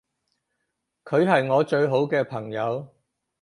[1.05, 2.87] 佢係我最好嘅朋友